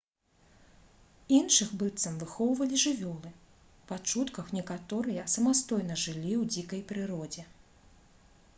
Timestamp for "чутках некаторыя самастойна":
4.13-5.99